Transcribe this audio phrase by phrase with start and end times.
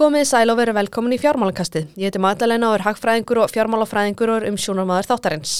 [0.00, 1.90] Komið sæl og veru velkomin í fjármálakastið.
[2.00, 5.50] Ég heiti Magdalena og er hagfræðingur og fjármálafræðingur og er umsjónarmæður þáttarins.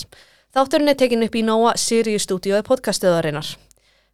[0.56, 3.50] Þátturinn er tekin upp í Nóa Sirius stúdíói podcastuðarinnar.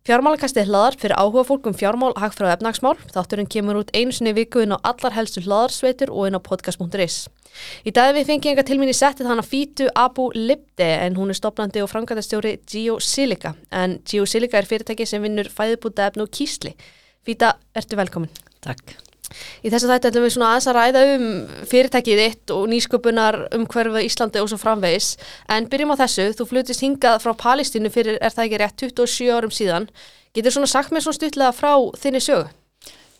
[0.03, 2.99] Fjármálakastið hlaðar fyrir áhuga fólk um fjármál, hagfræð og efnagsmál.
[3.15, 7.23] Þátturinn kemur út einu sinni viku inn á allar helstu hlaðarsveitur og inn á podcast.is.
[7.87, 11.39] Í dag við fengið enga til minni settið hana Fítu Abu Libde en hún er
[11.39, 13.55] stopnandi og framkvæmtastjóri Geosilica.
[13.71, 16.75] En Geosilica er fyrirtæki sem vinnur fæðibúta efnu og kísli.
[17.23, 18.35] Fíta, ertu velkomin.
[18.59, 19.06] Takk.
[19.65, 21.25] Í þessu þætti ætlum við svona aðeins að ræða um
[21.71, 25.15] fyrirtækið þitt og nýsköpunar um hverfa Íslandi og svo framvegis
[25.53, 29.33] en byrjum á þessu, þú flutist hingað frá Palestínu fyrir, er það ekki rétt, 27
[29.35, 29.89] árum síðan
[30.37, 32.49] getur svona sagt mér svona stutlega frá þinni sögu?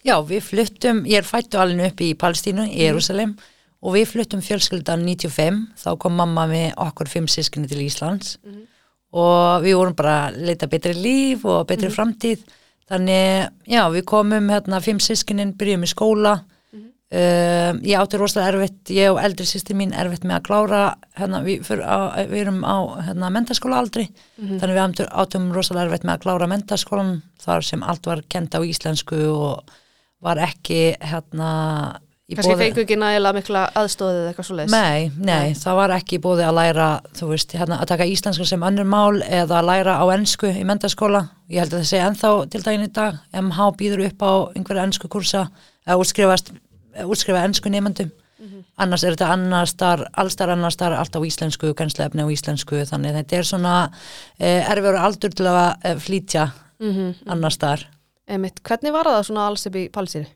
[0.07, 3.49] Já, við fluttum, ég er fættu alveg upp í Palestínu, í Jérúsalem mm.
[3.83, 8.61] og við fluttum fjölskyldan 95 þá kom mamma með okkur fimm sískinni til Íslands mm.
[9.19, 11.97] og við vorum bara að leita betri líf og betri mm.
[11.97, 12.47] framtíð
[12.87, 16.91] Þannig, já, við komum hérna fimm sískininn, byrjum í skóla mm -hmm.
[17.19, 20.83] uh, ég átti rosalega erfitt ég og eldri sýsti mín erfitt með að klára
[21.19, 22.77] hérna, við, á, við erum á
[23.09, 24.59] hérna, mentaskóla aldrei mm -hmm.
[24.61, 28.61] þannig við áttum rosalega erfitt með að klára mentaskólan þar sem allt var kent á
[28.63, 29.65] íslensku og
[30.23, 32.65] var ekki hérna Kanski bóði...
[32.65, 34.73] fengu ekki nægilega mikla aðstóðið eða eitthvað svo leiðis?
[34.75, 38.65] Nei, nei, það var ekki búið að læra, þú veist, hérna, að taka íslenska sem
[38.67, 41.21] önnur mál eða að læra á ennsku í mentaskóla.
[41.47, 44.87] Ég held að það sé ennþá til daginn í dag, MH býður upp á einhverja
[44.89, 45.45] ennsku kursa
[45.87, 48.11] að útskrifa ennsku nefndum.
[48.11, 48.65] Mm -hmm.
[48.77, 53.15] Annars er þetta annars þar, allstar annars þar, allt á íslensku, kannslefni á íslensku, þannig
[53.15, 53.91] þetta er svona
[54.39, 57.15] eh, erfiður aldur til að eh, flítja mm -hmm.
[57.27, 57.87] annars þar.
[58.27, 60.27] Emitt, hvernig var það svona alls upp í palsýri?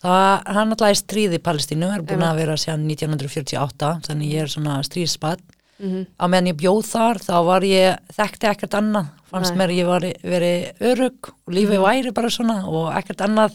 [0.00, 4.46] Það hann alltaf er stríð í Palestínu, er búin að vera sér 1948, þannig ég
[4.46, 5.42] er svona stríðspann.
[5.80, 6.06] Mm -hmm.
[6.20, 9.58] Á meðan ég bjóð þar, þá var ég, þekkti ekkert annað, fannst Nei.
[9.58, 11.88] mér ég var verið örug og lífið mm -hmm.
[11.88, 13.52] væri bara svona og ekkert annað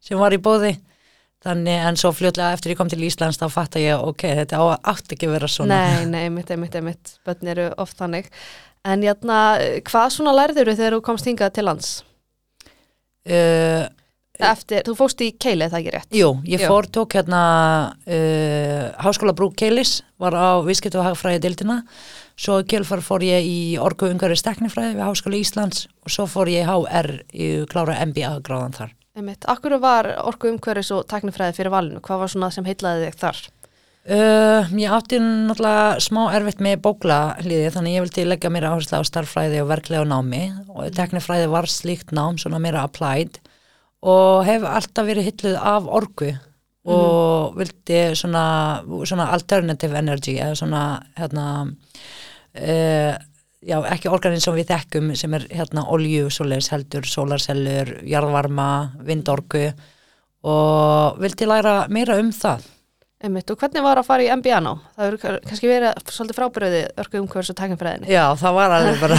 [0.00, 0.76] sem var í bóði.
[1.42, 4.60] Þannig en svo fljóðlega eftir ég kom til Íslands þá fatt að ég, ok, þetta
[4.62, 5.74] á átt ekki vera svona.
[5.74, 8.30] Nei, nei, mitt, mitt, mitt, bönn eru oft þannig.
[8.84, 12.04] En jætna, hvað svona lærður þau þegar þú komst hingað til lands?
[13.26, 13.86] Uh,
[14.42, 16.16] Eftir, þú fóst í Keili, það ekki rétt?
[16.16, 17.42] Jú, ég fór, tók hérna
[17.92, 21.82] uh, Háskóla Brú Keilis, var á Vískipt og Hagfræði dildina,
[22.34, 26.66] svo Keilfar fór ég í Orgu Ungari Steknifræði við Háskóla Íslands og svo fór ég
[26.66, 28.92] í HR í klára MBA gráðan þar.
[29.12, 29.44] Einmitt.
[29.52, 32.00] Akkur var Orgu Ungari svo teknifræði fyrir valinu?
[32.04, 33.42] Hvað var svona sem heitlaði þig þar?
[34.02, 38.98] Uh, ég átti náttúrulega smá erfitt með bókla hlýði þannig ég vildi leggja mér áherslu
[38.98, 40.40] á starffræði og verklega námi
[40.74, 43.38] og teknifræði var slíkt nám, svona mér applied
[44.02, 46.32] og hef alltaf verið hilluð af orgu
[46.82, 47.58] og mm.
[47.60, 48.46] vildi svona,
[49.06, 50.82] svona alternative energy eða svona
[51.18, 53.12] hérna uh,
[53.62, 58.68] já, ekki organin sem við þekkum sem er hérna olju, soleis heldur, solarsellur jarðvarma,
[59.06, 59.68] vindorgu
[60.42, 62.66] og vildi læra meira um það
[63.22, 64.72] Einmitt, og hvernig var að fara í MBA ná?
[64.96, 68.08] Það eru kannski verið svolítið frábyröði örku umhverfs og tæknumfræðinni.
[68.10, 69.18] Já, það var alveg bara,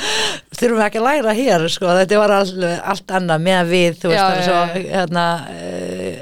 [0.60, 4.22] þurfum ekki að læra hér, sko, þetta var all, allt annað með við, þú veist,
[4.22, 6.12] það er svo, hérna, e,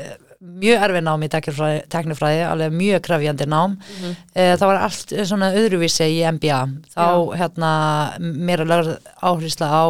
[0.62, 3.76] mjög erfið nám í tæknumfræði, alveg mjög krafjandi nám.
[3.76, 4.14] Mm -hmm.
[4.32, 6.62] e, það var allt svona öðruvísi í MBA,
[6.96, 7.36] þá, Já.
[7.42, 7.74] hérna,
[8.24, 9.84] mér að lögða áhrýsla á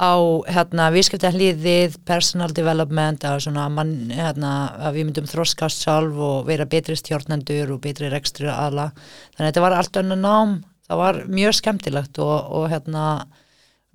[0.00, 0.16] á
[0.48, 4.52] hérna, viðskiptahlýðið, personal development að, svona, man, hérna,
[4.88, 9.50] að við myndum þroskast sjálf og vera betri stjórnendur og betri rekstri aðla þannig að
[9.50, 10.56] þetta var allt önnu nám.
[10.88, 13.04] Það var mjög skemmtilegt og, og hérna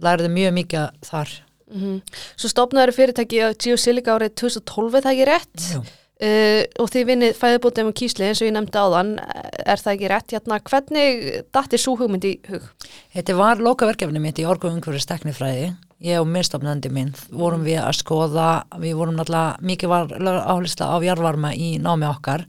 [0.05, 1.35] læriði mjög mikið þar.
[1.65, 2.17] Mm -hmm.
[2.37, 5.69] Svo stopnaður fyrirtæki á Geosilica árið 2012 það ekki rétt?
[6.15, 9.09] Uh, og þið vinnið fæðubótið með kísli eins og ég nefndi áðan.
[9.65, 12.69] Er það ekki rétt, hérna hvernig dættir svo hugmynd í hug?
[13.11, 15.73] Þetta var lokaverkefni mitt í orgu umhverfis teknifræði
[16.03, 18.49] ég og minnstofnandi minn vorum við að skoða,
[18.81, 20.15] við vorum náttúrulega mikið var
[20.51, 22.45] áhersla á jarvarma í námi okkar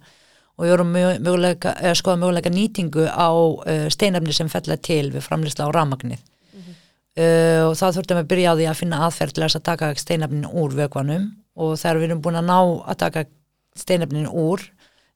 [0.57, 5.69] og við vorum möguleika, skoða möguleika nýtingu á uh, steinefni sem fellur til við framlýsla
[5.69, 6.77] á ramagnið mm -hmm.
[7.23, 9.95] uh, og þá þurftum við að byrja á því að finna aðferð til að taka
[9.95, 12.61] steinefnin úr vögvanum og þegar við erum búin að ná
[12.91, 13.25] að taka
[13.77, 14.61] steinefnin úr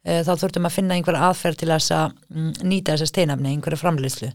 [0.07, 4.33] uh, þá þurftum að finna einhver aðferð til að mm, nýta þessa steinefni, einhverju framlýslu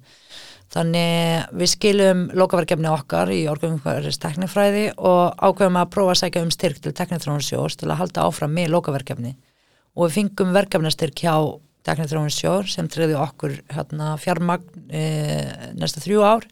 [0.75, 6.49] Þannig við skilum lokaverkefni okkar í orgunumhverjast teknifræði og ákveðum að prófa að segja um
[6.51, 9.31] styrk til teknithrónarsjós til að halda áfram með lokaverkefni.
[9.95, 11.35] Og við fingum verkefnastyrk hjá
[11.87, 15.05] teknithrónarsjór sem treyði okkur hérna, fjármagn e,
[15.79, 16.49] næsta þrjú ár.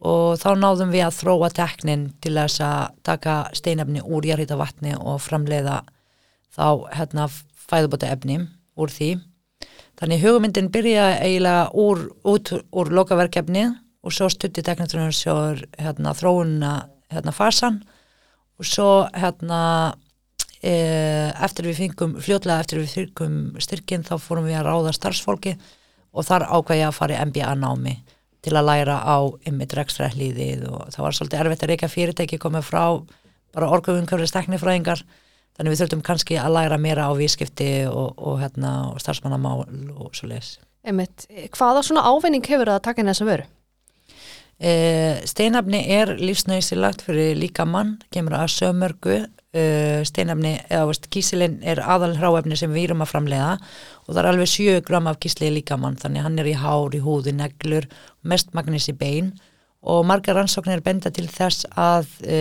[0.00, 4.94] Og þá náðum við að þróa teknin til þess að taka steinefni úr jarhýta vatni
[4.94, 5.80] og framleiða
[6.54, 7.26] þá hérna,
[7.66, 8.44] fæðubota efni
[8.78, 9.16] úr því
[10.00, 13.66] Þannig hugmyndin byrja eiginlega úr, út úr lokaverkefni
[14.00, 16.70] og svo stutti teknitrunnarsjóður hérna, þróunna
[17.12, 17.82] hérna, fasan
[18.56, 19.60] og svo hérna,
[20.64, 20.72] e,
[21.44, 25.54] eftir við fengum, fljótlega eftir við fengum styrkin þá fórum við að ráða starfsfólki
[26.10, 27.94] og þar ákvæði að fara í MBA námi
[28.40, 29.16] til að læra á
[29.48, 32.84] ymmið rekstræðliðið og það var svolítið erfitt að reyka fyrirtæki komið frá
[33.52, 35.04] bara orguðumkörlega steknifræðingar
[35.60, 40.14] þannig við þurftum kannski að læra meira á vískipti og, og, hérna, og starfsmannamál og
[40.16, 40.54] svo leiðis.
[40.88, 43.48] Einmitt, hvaða svona ávinning hefur það að taka inn þess að veru?
[44.60, 44.72] E,
[45.28, 49.66] steinafni er lífsnauðsilagt fyrir líka mann, kemur að sömörgu e,
[50.08, 54.32] steinafni, eða veist, kísilinn er aðal hráefni sem við erum að framlega og það er
[54.32, 57.88] alveg 7 gram af kísli líka mann, þannig hann er í hár, í húði, neglur,
[58.24, 59.34] mest magnis í bein
[59.80, 62.40] og margar rannsóknir benda til þess að e,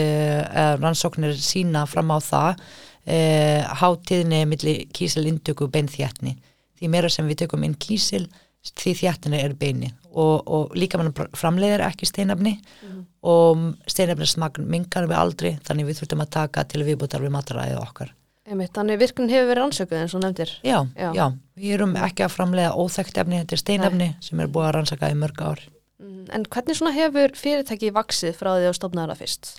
[0.80, 2.64] rannsóknir sína fram á það
[3.06, 6.36] eh, hátíðinni millir kísilindöku beinþjætni
[6.80, 8.28] því meira sem við tökum inn kísil
[8.70, 9.92] því þjættinni er beini.
[10.10, 13.02] Og, og líka mann framleiðir ekki steinafni mm.
[13.30, 18.16] og steinafnismagn mingar við aldrei þannig við þurfum að taka til viðbútar við mataræðið okkar.
[18.50, 20.52] Einmitt, Þannig virkun hefur verið rannsökuð eins og nefndir.
[20.66, 21.26] Já, já, já,
[21.60, 24.24] við erum ekki að framleiða óþægt efni, þetta er steinafni Nei.
[24.26, 25.62] sem er búið að rannsaka í mörg ár.
[26.02, 29.52] Mm, En hvernig svona hefur fyrirtæki vaksið frá því að stopna það fyrst?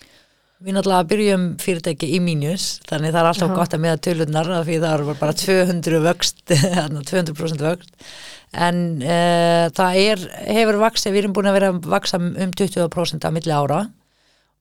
[0.60, 3.56] Við náttúrulega byrjum fyrirtæki í mínus þannig það er alltaf Aha.
[3.56, 6.42] gott að meða tölunar því það er bara 200 vöxt
[7.10, 8.10] 200% vöxt
[8.66, 13.24] en uh, það er, hefur vaksið, við erum búin að vera að vaksa um 20%
[13.24, 13.78] á milli ára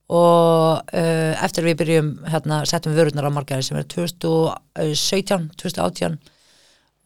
[0.08, 6.16] og uh, eftir við byrjum hérna, settum vörunar á margæði sem er 2017, 2018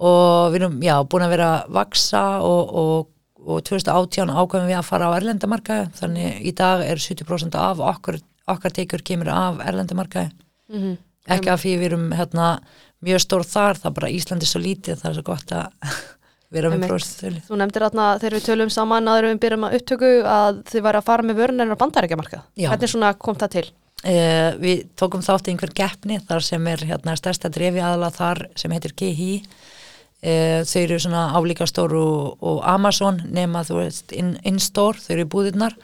[0.04, 3.10] og við erum, já, búin að vera að vaksa og, og
[3.44, 8.22] og 2018 ákveðum við að fara á erlendamarkaði þannig í dag er 70% af okkur
[8.51, 10.98] okkar tekur kemur af erlendamarkaði mm -hmm.
[11.36, 12.48] ekki af því við erum hérna,
[13.04, 15.68] mjög stór þar, það er bara Íslandi svo lítið, það er svo gott að
[16.54, 17.42] vera með próstölu.
[17.48, 20.98] Þú nefndir þarna þegar við tölum saman aður við byrjum að upptöku að þið væri
[20.98, 23.68] að fara með vörunarinn á bandarækjamarkað hvernig kom það til?
[24.04, 28.72] Uh, við tókum þátt einhver geppni þar sem er hérna stærsta drefi aðala þar sem
[28.75, 29.38] heitir uh,
[30.19, 35.13] eh, þau eru svona álíka stór og, og Amazon nema þú veist in-store, in þau
[35.16, 35.78] eru búðirnar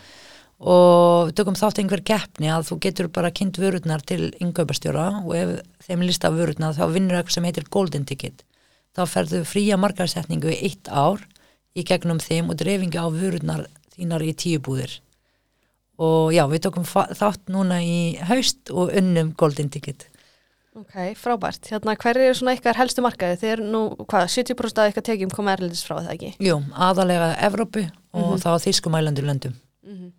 [0.60, 5.34] og við tökum þátt einhver keppni að þú getur bara kynnt vörurnar til yngöpastjóra og
[5.38, 5.54] ef
[5.88, 8.44] þeim lista vörurnar þá vinnur eitthvað sem heitir golden ticket
[8.96, 11.24] þá ferðu fría margarsetningu í eitt ár
[11.78, 15.00] í gegnum þeim og dreifingi á vörurnar þínar í tíu búðir
[16.00, 20.10] og já, við tökum þátt núna í haust og unnum golden ticket
[20.80, 21.66] Ok, frábært.
[21.74, 23.40] Hérna, hver er svona eitthvað helstu markaði?
[23.42, 26.30] Þeir nú, hvað, 70% af eitthvað tekjum koma erlendis frá það ekki?
[26.46, 27.84] Jú, aðalega Evrópu
[28.14, 28.44] og mm -hmm.
[28.46, 29.56] þá þýskumælandur löndum.
[29.84, 30.12] Mm -hmm.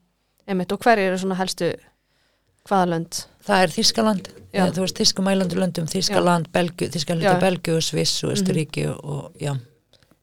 [0.50, 1.70] Einmitt, og hver eru svona helstu
[2.66, 3.24] hvaða lönd?
[3.46, 8.34] Það er Þískaland, eða, þú veist Þískumælandur löndum, Þískaland, Belgu, Þískaland, Belgu og Sviss og
[8.34, 9.04] Östuríki mm -hmm.
[9.04, 9.56] og, já.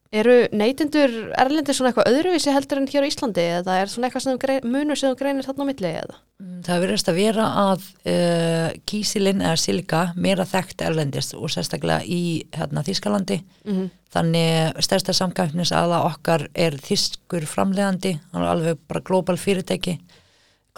[0.08, 4.22] Eru neytindur erlendir svona eitthvað öðruvísi heldur en hér á Íslandi eða er svona eitthvað
[4.24, 6.14] sem grein, munur sem þú greinir þarna á milli eða?
[6.40, 12.00] Mm, það verðist að vera að uh, kísilinn eða silika meira þekkt erlendist og sérstaklega
[12.08, 13.90] í hérna, Þískalandi mm -hmm.
[14.10, 19.98] þannig stærsta samgæfnis aða okkar er þískur framlegandi, alveg bara global fyrirtæki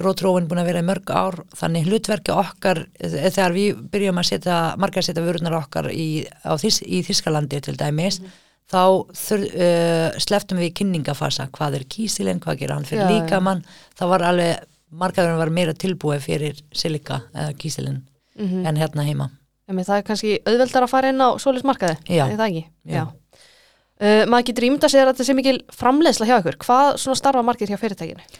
[0.01, 4.31] grótróin búin að vera í mörg ár þannig hlutverki okkar eh, þegar við byrjum að
[4.33, 8.39] setja margar setja vörunar okkar í, þís, í Þískalandi til dæmis mm
[8.71, 8.83] þá
[9.17, 11.49] þur, uh, sleftum við kynningafasa.
[11.55, 13.65] Hvað er kísilinn, hvað gerir hann fyrir já, líkamann?
[13.99, 14.69] Þá var alveg,
[15.03, 18.69] margarverðin var meira tilbúið fyrir silika eða kísilinn mm -hmm.
[18.69, 19.31] en hérna heima.
[19.71, 22.65] Emi, Það er kannski auðveldar að fara inn á solismarkaði, er það ekki?
[22.85, 23.05] Já, já.
[24.01, 27.19] Uh, maður getur ímynda að segja að þetta sé mikil framleiðsla hjá ykkur, hvað svona
[27.21, 28.39] starfa margir hjá fyrirtækinu?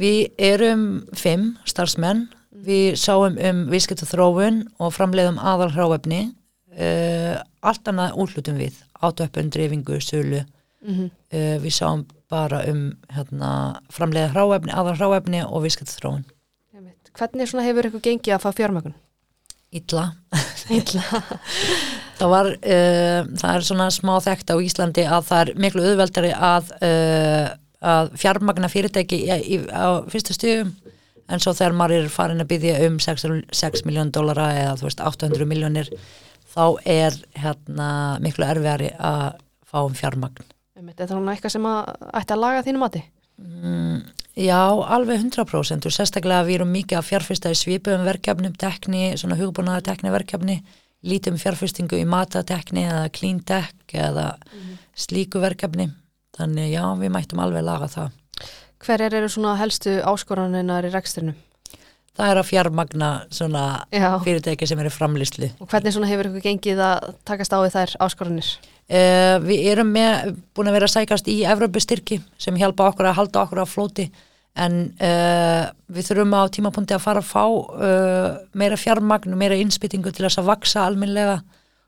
[0.00, 0.86] Við erum
[1.18, 2.22] fimm starfsmenn,
[2.64, 6.22] við sáum um og þróun og framleiðum aðal hráefni,
[6.78, 10.40] uh, allt annað útlutum við, átöppun, dreifingu, sölu,
[10.80, 11.10] mm -hmm.
[11.36, 16.24] uh, við sáum bara um hérna, framleiða hráefni, aðal hráefni og og þróun.
[17.14, 18.94] Hvernig hefur ykkur gengið að fá fjármögun?
[19.70, 20.14] Ítla.
[20.70, 21.02] Ítla.
[22.20, 26.32] það var, uh, það er svona smá þekkt á Íslandi að það er miklu auðveldari
[26.34, 27.52] að uh,
[27.84, 30.72] að fjármagna fyrirtæki í, í, á fyrstu stíðum
[31.28, 34.88] en svo þegar maður er farin að byggja um 6, 6 miljón dólara eða þú
[34.88, 35.90] veist 800 miljónir
[36.54, 37.88] þá er hérna
[38.24, 40.44] miklu erfiðari að fá um fjármagn.
[40.74, 43.02] Er það eitthvað sem að ætti að laga þínu mati?
[43.40, 44.02] Mm,
[44.38, 44.60] já,
[44.94, 49.82] alveg 100% og sérstaklega við erum mikið að fjárfyrsta í svipum verkefnum, tekni, svona hugbúnaða
[49.88, 50.60] tekni verkefni,
[51.04, 55.88] lítum fjárfyrstingu í matatekni eða clean tech eða mm slíku verkefni
[56.34, 58.14] þannig já, við mættum alveg laga það.
[58.84, 61.36] Hver eru svona helstu áskoraninnar í reksturnum?
[62.14, 64.06] Það er að fjármagna svona já.
[64.22, 65.48] fyrirtæki sem eru framlýslu.
[65.58, 68.50] Og hvernig svona hefur ykkur gengið að takast á við þær áskoranir?
[68.84, 73.18] Uh, við erum með, búin að vera að sækast í Evrópustyrki sem hjálpa okkur að
[73.18, 74.06] halda okkur á flóti
[74.54, 79.58] en uh, við þurfum á tímapunkti að fara að fá uh, meira fjármagn og meira
[79.58, 81.40] innspýtingu til þess að vaksa alminlega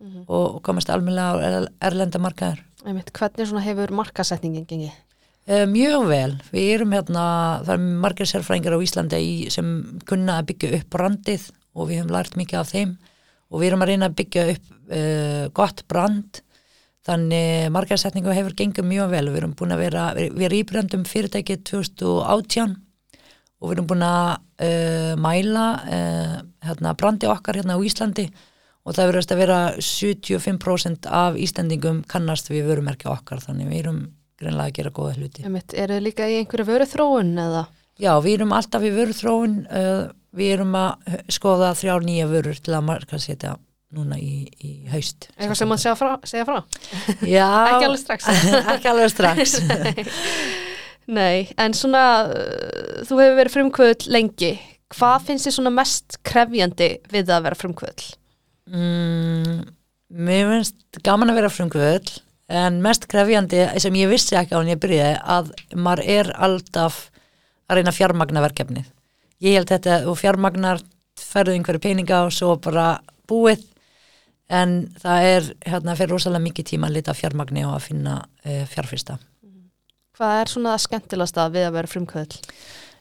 [0.02, 2.62] og, og komast alminlega á er, erlendamarkaður.
[2.86, 4.94] Einmitt, hvernig hefur markasetningin gengið?
[5.46, 7.26] Uh, mjög vel, við erum hérna,
[7.62, 9.68] það er margir sérfræðingar á Íslandi í, sem
[10.08, 11.44] kunna að byggja upp brandið
[11.76, 12.96] og við höfum lært mikið af þeim
[13.46, 16.42] og við erum að reyna að byggja upp uh, gott brand
[17.06, 21.62] þannig margarsetningu hefur gengið mjög vel við erum búin að vera, við erum íbrandum fyrirtækið
[21.70, 22.74] 2018
[23.60, 24.28] og við erum búin að
[24.66, 26.36] uh, mæla uh,
[26.66, 28.26] hérna, brandi okkar hérna á Íslandi
[28.86, 34.02] og það verðast að vera 75% af Íslandingum kannast við vörumerkja okkar þannig við erum
[34.36, 35.46] greinlega að gera góða hluti.
[35.46, 37.64] Eru þið líka í einhverju vöru þróun eða?
[37.96, 40.02] Já, við erum alltaf í vöru þróun uh,
[40.36, 43.56] við erum að skoða þrjár nýja vörur til að marka setja
[43.94, 45.28] núna í, í haust.
[45.36, 46.12] Eitthvað sem maður segja frá?
[46.26, 46.56] Segja frá?
[47.22, 47.48] Já.
[47.70, 48.30] Ekki alveg strax.
[48.74, 49.58] ekki alveg strax.
[51.16, 54.56] Nei, en svona uh, þú hefur verið frumkvöld lengi
[54.94, 58.04] hvað finnst þið svona mest krefjandi við að vera frumkvöld?
[58.70, 59.60] Mm,
[60.26, 62.12] mér finnst gaman að vera frumkvöld
[62.46, 67.06] en mest krefjandi sem ég vissi ekki á hann ég byrjaði að maður er alltaf
[67.66, 68.86] að reyna fjármagna verkefnið.
[69.42, 70.82] Ég held þetta og fjármagnar
[71.18, 72.96] ferðu einhverju peninga og svo bara
[73.28, 73.64] búið
[74.48, 78.62] en það er hérna fyrir rosalega mikið tíma að lita fjármagni og að finna uh,
[78.70, 79.18] fjárfyrsta.
[80.16, 82.38] Hvað er svona það skemmtilegasta við að vera frumkvöld?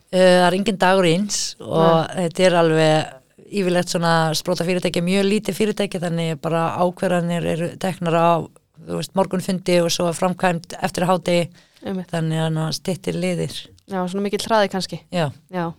[0.09, 3.13] Uh, það er engin dagur eins og þetta er alveg
[3.45, 8.29] yfirlegt svona spróta fyrirtæki, mjög lítið fyrirtæki þannig bara ákverðanir eru teknar á
[8.89, 11.05] veist, morgunfundi og svo framkvæmt eftir
[11.85, 12.09] Einmitt.
[12.09, 13.53] þannig að ná stittir liðir
[13.85, 14.97] Já, svona mikil hraði kannski.
[15.13, 15.69] Já, Já.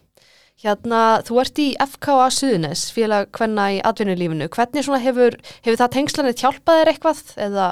[0.64, 4.46] Hérna, þú ert í FKA Suðunes, félag hvenna í atvinnulífinu.
[4.48, 5.36] Hvernig hefur,
[5.66, 7.24] hefur það tengslanir hjálpað þér eitthvað?
[7.48, 7.66] Eða,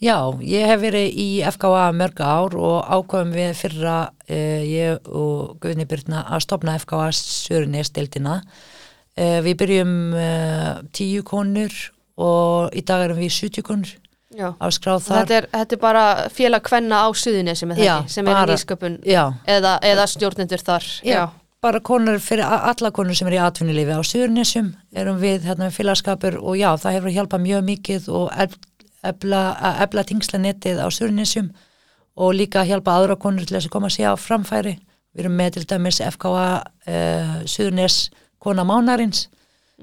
[0.00, 5.58] Já ég hef verið í FKA mörg ár og ákvæmum við fyrra uh, ég og
[5.60, 11.76] Guðni Byrna að stopna FKA Sörunis-deildina uh, Við byrjum uh, tíu konur
[12.20, 13.92] og í dag erum við 70 konur
[14.32, 14.48] já.
[14.56, 18.56] Þetta er, þetta er bara félag hvenna á Suðunesi með Já, þetta, sem er bara-
[18.56, 20.88] nýsköpun Já, eða, eða stjórnendur þar.
[21.04, 21.22] Já,
[21.60, 25.76] bara konur fyrir alla konur sem er í atvinnulífi á Suðurnesjum erum við hérna með
[25.76, 28.56] félagskapur og já, það hefur hjálpað mjög mikið og að
[29.10, 31.50] efla tingslanetið á Suðurnesjum
[32.20, 34.74] og líka hjálpa aðra konur til þess að koma að sé á framfæri.
[35.12, 38.00] Við erum með til dæmis FKA uh, Suðurnes
[38.40, 39.26] kona mánarins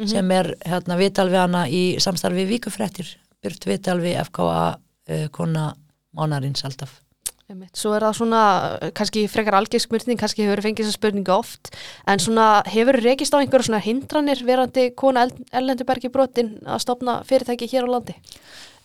[0.05, 3.09] sem er hérna vital við hana í samstarfi vikufrættir,
[3.41, 5.71] byrt vital við FKA uh, kona
[6.17, 7.01] mánarins alltaf.
[7.47, 8.39] Svo er það svona,
[8.83, 11.69] eh, kannski frekar algjör spurning, kannski hefur fengið þessa spurningu oft,
[12.05, 17.69] en svona hefur rekist á einhverju svona hindranir verandi kona Erlendubergi brotin að stopna fyrirtæki
[17.71, 18.17] hér á landi?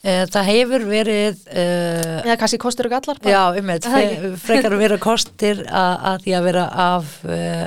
[0.02, 3.18] Uh, það hefur verið uh, Eða kannski kostur og gallar?
[3.18, 3.34] bara?
[3.34, 4.32] Já, um Er ekki?
[4.46, 7.66] frekar að vera kostir að, að því að vera af uh,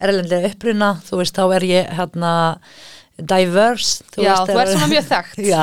[0.00, 2.34] erlendilega uppruna, þú veist, þá er ég hérna
[3.20, 4.04] diverse.
[4.16, 5.40] Já, veist, þú ert svona mjög þekkt.
[5.52, 5.62] Já,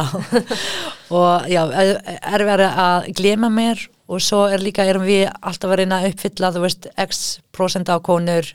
[1.17, 5.81] og já, er verið að glema mér og svo er líka, erum við alltaf að
[5.81, 8.53] reyna að uppfylla, þú veist, x prosent af konur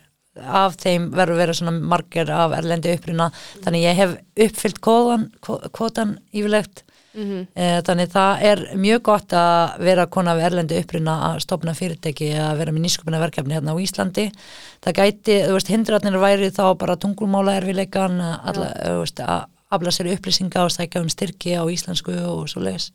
[0.48, 3.30] af þeim verður verið svona margir af erlendi uppruna,
[3.64, 4.16] þannig ég hef
[4.46, 5.28] uppfyllt kvotan,
[5.72, 7.46] kvotan yfirlegt Mhm.
[7.54, 12.30] Eh, Þannig það er mjög gott að vera kona við erlendi uppruna að stopna fyrirtæki
[12.40, 14.32] að vera með nýsköpuna verkefni hérna á Íslandi.
[14.80, 19.90] Það gæti, þú veist, hindratnir væri þá bara tungumála erfileikan alla, þú veist, að afla
[19.92, 22.92] sér upplýsinga og stækja um styrki á íslensku og svo leis.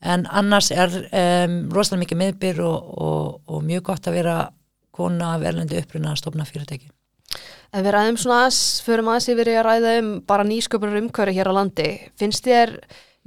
[0.00, 4.36] En annars er um, rosalega mikið meðbyr og, og, og mjög gott að vera
[4.96, 6.88] kona af erlendi uppruna að stopna fyrirtæki.
[7.70, 11.36] Ef við ræðum svona aðeins, förum aðeins yfir í að ræða um bara nýsköpunar umhverju
[11.36, 11.90] hér á landi.
[12.18, 12.72] Finnst þér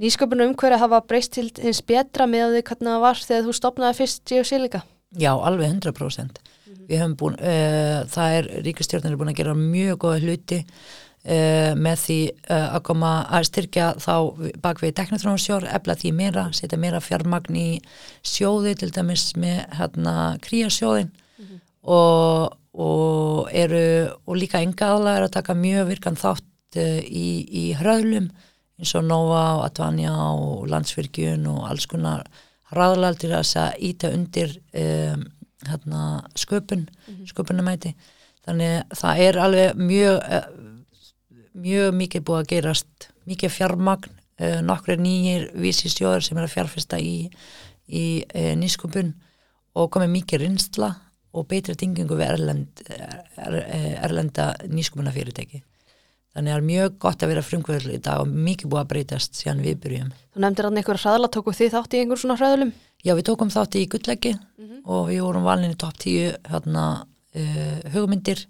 [0.02, 3.98] nýsköpunar umhverju hafa breyst til hins betra með því hvernig það var þegar þú stopnaði
[4.02, 4.60] fyrst G.O.C.
[4.60, 4.82] líka?
[5.14, 6.42] Já, alveg 100%.
[6.84, 10.60] Við höfum búin, uh, það er, ríkistjórnir er búin að gera mjög góða hluti
[11.24, 12.18] með því
[12.50, 14.14] uh, að koma að styrkja þá
[14.60, 17.68] bak við teknotrónarsjór, efla því meira, setja meira fjármagn í
[18.20, 21.12] sjóði til dæmis með hérna kríasjóðin
[21.84, 23.84] og, og eru,
[24.28, 28.28] og líka enga aðlega er að taka mjög virkan þátt uh, í, í hröðlum
[28.80, 32.26] eins og Nova og Advanja og Landsvirkjun og alls konar
[32.72, 35.24] hraðalal til þess að íta undir um,
[35.64, 36.02] hérna,
[36.36, 36.88] sköpun,
[37.30, 37.94] sköpunamæti.
[38.44, 40.18] Þannig það er alveg mjög,
[41.54, 47.00] mjög mikið búið að gerast, mikið fjármagn, uh, nokkri nýjir vísistjóður sem er að fjárfesta
[47.00, 47.28] í,
[47.86, 49.14] í uh, nýsköpun
[49.74, 50.90] og komið mikið rinsla
[51.34, 53.56] og betri tingingu við erlend, er,
[54.06, 55.64] erlenda nýsköpunafyrirtæki.
[56.34, 58.90] Þannig að það er mjög gott að vera frumkvöld í dag og mikið búið að
[58.90, 60.08] breytast síðan við byrjum.
[60.34, 62.72] Þú nefndir hann einhver hraðla, tóku þið þátt í einhver svona hraðlum?
[63.04, 64.32] Já, við tókum þátt í gulleggi
[64.84, 66.86] og við vorum valin í topp 10 hérna,
[67.38, 68.42] uh, hugmyndir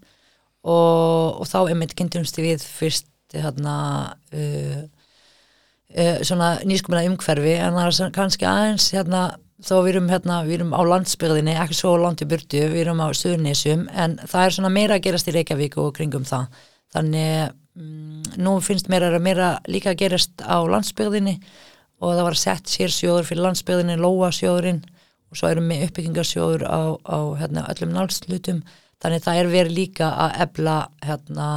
[0.64, 3.76] og, og þá einmitt kynntumst við fyrst hérna
[4.32, 4.82] uh,
[5.94, 7.56] uh, svona nýskumina umhverfi.
[7.60, 9.26] En það er kannski aðeins hérna
[9.64, 13.02] þó við erum hérna, við erum á landsbyrðinni ekki svo langt í burtu, við erum
[13.04, 16.48] á Suðurnesum en það er svona meira að gerast í Reykjavík og kringum það.
[16.94, 21.38] Þannig mm, nú finnst mér að meira líka að gerast á landsbyrðinni
[22.02, 24.82] og það var sett sér sjóður fyrir landsbyrðinni, Lóa sjóðurinn
[25.30, 28.64] og svo erum við uppbyggingarsjóður á, á hérna, öllum nálslutum
[29.04, 31.48] þannig það er verið líka að ebla hérna,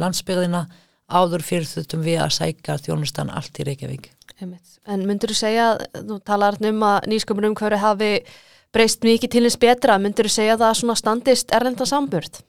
[0.00, 0.64] landsbyrðina
[1.08, 4.10] áður fyrir þuttum við að sækja þjónustan allt í Reykjavík.
[4.88, 8.12] En myndur þú segja, þú talar um að nýsköpunum hverju hafi
[8.74, 12.42] breyst mikið til þess betra, myndur þú segja að það svona standist erlenda samburt?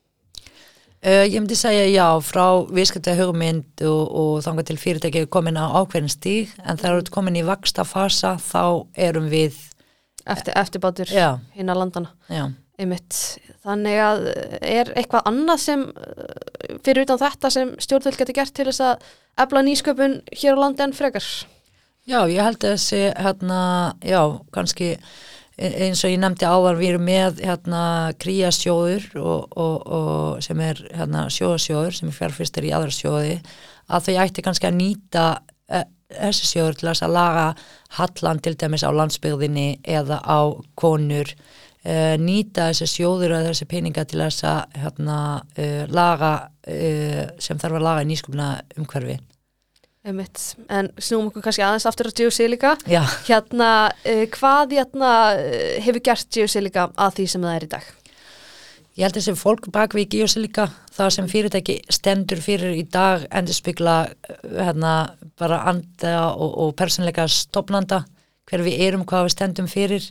[1.00, 5.72] Uh, ég myndi segja já, frá viðskipta hugmynd og, og þanga til fyrirtæki komin á
[5.80, 9.56] ákveðin stíg, en þú ert komin í vaksta fasa, þá erum við
[10.30, 12.12] Eftir, eftirbátur hinn að landana.
[12.30, 12.50] Já.
[12.80, 13.16] Einmitt.
[13.66, 14.28] Þannig að
[14.64, 15.82] er eitthvað annað sem
[16.86, 19.10] fyrir utan þetta sem stjórnvöld getur gert til þess að
[19.44, 21.28] efla nýsköpun hér á landi en frekar?
[22.10, 23.60] Já, ég held að þessi, hérna,
[24.02, 24.22] já,
[24.56, 24.94] kannski
[25.60, 27.84] eins og ég nefndi ávar við erum með hérna
[28.22, 33.36] kríasjóður og, og, og sem er hérna sjóðasjóður sem er fjárfyrstur í aðra sjóði
[33.90, 35.26] að þau ætti kannski að nýta
[35.68, 35.84] e,
[36.16, 37.46] þessi sjóður til að laga
[38.00, 40.40] hallan til dæmis á landsbygðinni eða á
[40.80, 41.34] konur
[41.84, 45.18] e, nýta þessi sjóður og þessi peninga til þess að hérna
[45.56, 46.34] e, laga
[46.64, 49.20] e, sem þarf að laga í nýskupna umhverfi
[50.08, 50.40] Einmitt.
[50.72, 52.76] En snúum okkur kannski aðeins aftur á geosílika.
[52.88, 53.02] Já.
[53.28, 55.10] Hérna, uh, hvað hérna,
[55.84, 57.90] hefur gert geosílika að því sem það er í dag?
[58.96, 63.28] Ég held að þessi fólk bak við geosílika, það sem fyrirtæki stendur fyrir í dag
[63.28, 63.98] endur spikla
[64.44, 64.96] hérna,
[65.40, 68.02] bara anda og, og persónleika stopnanda,
[68.50, 70.10] hver við erum, hvað við stendum fyrir.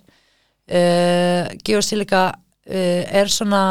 [0.68, 3.62] Uh, geosílika uh, er svona,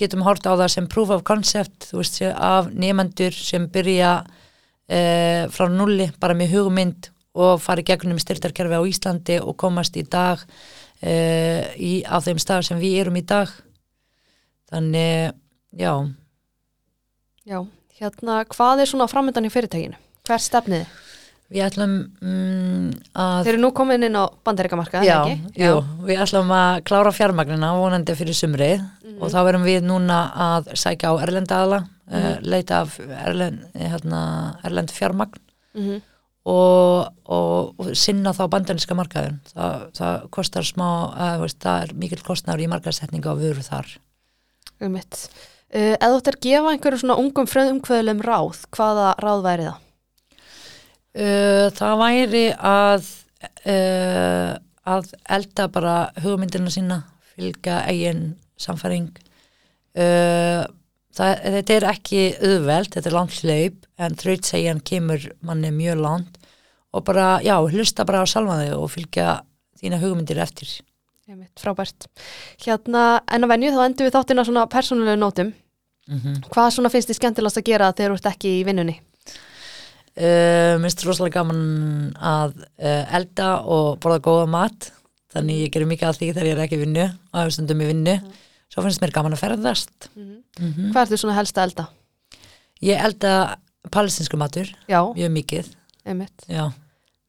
[0.00, 4.22] getum hort á það sem proof of concept, veist, af nefnendur sem byrja
[4.92, 7.06] Uh, frá nulli, bara með hugmynd
[7.38, 10.42] og fari gegnum styrtarkerfi á Íslandi og komast í dag
[11.00, 13.48] í, á þeim stað sem við erum í dag
[14.68, 15.32] þannig,
[15.78, 15.94] já
[17.42, 17.64] Já,
[17.98, 19.96] hérna hvað er svona framöndan í fyrirtækinu?
[20.22, 20.84] Hver stefniði?
[21.52, 25.18] Við ætlum um, að Þeir eru nú komin inn á bandaríkamarka, já,
[25.52, 29.84] já, jú, við ætlum að klára fjármagnina vonandi fyrir sumrið mm og þá verum við
[29.86, 32.32] núna að sækja á erlendaðala mm -hmm.
[32.32, 34.22] uh, leita af erlend, hérna,
[34.64, 35.38] erlend fjármagn
[35.74, 36.00] mm -hmm.
[36.44, 41.94] og, og, og sinna þá bandarinska markaðun það, það kostar smá að, veist, það er
[41.94, 43.86] mikil kostnar í markaðsetninga á vöru þar.
[44.80, 45.30] Um mitt
[45.74, 49.81] uh, Eða þú ættir að gefa einhverju svona ungum fröðumkvöðlum ráð, hvaða ráð væri það?
[51.12, 53.08] Uh, það væri að
[53.68, 54.52] uh,
[54.88, 57.02] að elda bara hugmyndina sína
[57.34, 59.10] fylga eigin samfæring
[59.92, 60.64] uh,
[61.12, 66.40] það, þetta er ekki auðveld, þetta er langt hlaup en þrautsegjan kemur manni mjög langt
[66.92, 69.42] og bara, já, hlusta bara á salmaði og fylgja
[69.80, 70.68] þína hugmyndir eftir.
[71.28, 72.08] Einmitt, frábært.
[72.60, 75.54] Hérna, en að venju þá endur við þáttina svona persónulegu nótum.
[76.10, 76.42] Mm -hmm.
[76.52, 78.96] Hvað svona finnst þið skemmtilegast að gera þegar þú ert ekki í vinnunni?
[80.12, 84.90] Uh, Mér finnst rosalega gaman að uh, elda og borða góða mat
[85.32, 87.88] þannig ég gerir mikið af því þegar ég er ekki vinnu og hefur stundum í
[87.88, 88.16] vinnu.
[88.20, 88.40] Mm
[88.72, 90.38] svo finnst mér gaman að ferðast mm -hmm.
[90.60, 90.92] Mm -hmm.
[90.92, 91.84] Hvað er þú svona helst að elda?
[92.82, 93.56] Ég elda
[93.90, 95.00] palestinsku matur Já.
[95.14, 95.66] mjög mikið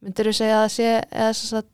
[0.01, 1.67] Myndir þú segja að sé eða svo að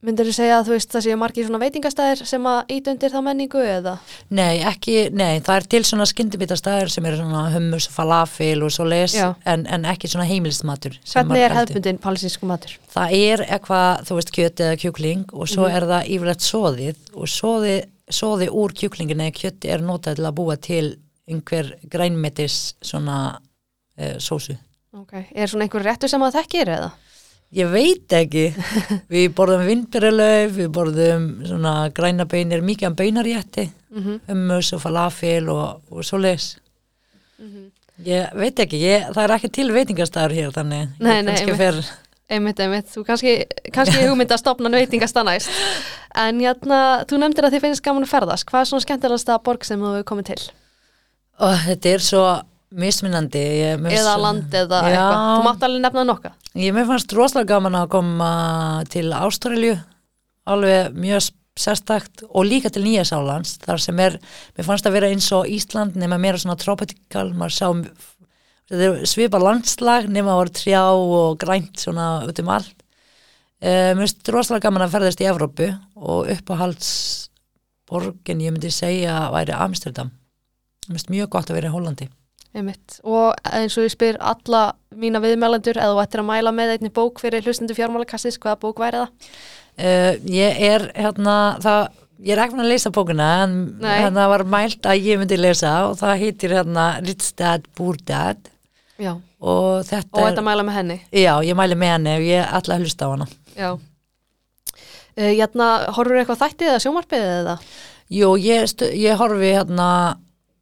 [0.00, 3.12] Myndir þú segja að þú veist það séu margir svona veitingastæðir sem að íta undir
[3.12, 3.92] þá menningu eða?
[4.32, 8.72] Nei, ekki, nei, það er til svona skyndibitastæðir sem eru svona hummus og falafel og
[8.72, 10.96] svo les en, en ekki svona heimilismatur.
[11.04, 12.78] Hvernig er hefðbundin palestinsku matur?
[12.94, 15.76] Það er eitthvað, þú veist, kjöt eða kjúkling og svo mm.
[15.76, 20.36] er það yfirlegt soðið og soðið soði úr kjúklingin eða kjötti er notað til að
[20.40, 20.86] búa til
[21.30, 23.20] einhver grænmetis svona
[23.96, 24.56] e, sósu.
[24.96, 26.90] Ok, er svona einhver réttu sem það þekkir eða?
[27.50, 28.44] Ég veit ekki,
[29.12, 34.20] við borðum vindurlauf, við borðum svona grænabeinir, mikið af beinarjætti, mm -hmm.
[34.28, 36.56] hummus og falafel og, og svo les.
[37.38, 37.70] Mm -hmm.
[38.06, 41.84] Ég veit ekki, ég, það er ekki til veitingastæður hér þannig nei, ég kannski fer
[42.30, 43.32] Einmitt, einmitt, þú kannski,
[43.74, 45.50] kannski hugmynd að stopna nöytingastannæst,
[46.24, 49.42] en jæna, þú nefndir að þið finnst gaman að ferðast, hvað er svona skemmtilegast að
[49.48, 50.44] borg sem þú hefur komið til?
[51.40, 52.24] Ó, þetta er svo
[52.70, 53.42] misminandi.
[53.76, 56.32] Eða land eða já, eitthvað, þú mátt alveg nefna nokka.
[56.60, 58.30] Ég mér fannst rosalega gaman að koma
[58.90, 59.76] til Ástralju,
[60.50, 61.30] alveg mjög
[61.60, 64.16] sérstakt og líka til Nýjasálands, þar sem er,
[64.56, 67.66] mér fannst að vera eins og Ísland nema meira svona tropical, maður sá
[69.04, 72.76] svipa landslag nema voru trjá og grænt svona út um allt
[73.64, 76.92] uh, mér finnst rosalega gaman að ferðast í Evrópu og uppáhalds
[77.90, 80.12] borgin ég myndi segja væri Amsterdam
[80.86, 82.08] Mér finnst mjög gott að vera í Hollandi
[82.50, 82.96] Einmitt.
[83.06, 84.64] Og eins og ég spyr alla
[84.98, 88.80] mína viðmælendur eða þú ættir að mæla með einni bók fyrir hlustendu fjármálakastis, hvaða bók
[88.82, 89.32] væri það?
[89.78, 91.84] uh, Ég er hérna það,
[92.26, 93.54] ég er ekki fann að lesa bókuna en
[93.86, 98.50] hérna var mælt að ég myndi lesa og það heitir hérna Rich Dad, Poor Dad
[99.00, 99.12] Já.
[99.40, 100.98] og þetta Og er, þetta mæla með henni?
[101.14, 103.70] já, ég mæli með henni og ég ætla að hlusta á hana Já.
[105.18, 107.54] Uh, hérna, horfur eitthvað þættið eða sjómarpið eða?
[108.10, 109.86] Jú, ég, ég horfi hérna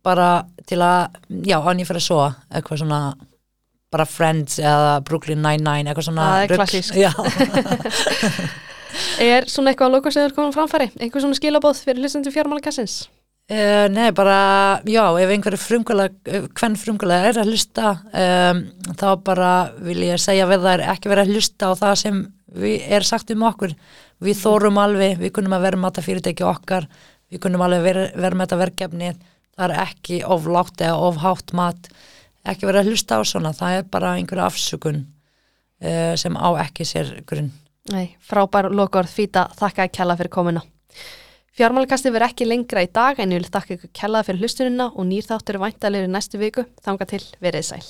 [0.07, 0.29] bara
[0.69, 3.01] til að, já, án ég fyrir að svo eitthvað svona
[3.93, 6.91] bara Friends eða Brooklyn Nine-Nine eitthvað svona Það er.
[6.99, 7.13] Já,
[9.23, 10.89] Er svona eitthvað að lóka sem er komin framfæri?
[10.99, 13.07] Einhver svona skilabóð fyrir hlustendu fjármálakassins?
[13.49, 14.39] Uh, nei, bara,
[14.85, 18.61] já, ef einhverju frumkvælega, hvern frumkvælega er að hlusta, um,
[18.93, 19.53] þá bara
[19.87, 22.19] vil ég segja við það er ekki verið að hlusta á það sem
[22.99, 23.73] er sagt um okkur.
[24.25, 26.89] Við þórum alveg, við kunnum að vera með þetta fyrirtæki okkar,
[27.33, 29.11] við kunnum alveg vera, vera með þetta verkefni,
[29.59, 31.91] það er ekki of lágt eða of hátt mat,
[32.49, 36.87] ekki verið að hlusta á svona, það er bara einhverju afsökun uh, sem á ekki
[36.89, 37.51] sér grunn.
[37.93, 40.65] Nei, frábær lokaord Fíta, þakka að kella fyrir komuna.
[41.59, 45.09] Fjármálakasti verður ekki lengra í dag en ég vil þakka ykkur kellaði fyrir hlustunina og
[45.09, 46.69] nýr þáttur er væntalegri næstu viku.
[46.85, 47.87] Þanga til, verið sæl.